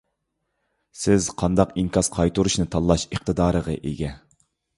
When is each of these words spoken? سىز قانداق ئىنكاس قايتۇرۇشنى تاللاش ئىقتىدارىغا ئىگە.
سىز 1.01 1.27
قانداق 1.41 1.75
ئىنكاس 1.81 2.09
قايتۇرۇشنى 2.17 2.67
تاللاش 2.77 3.07
ئىقتىدارىغا 3.11 3.79
ئىگە. 3.79 4.11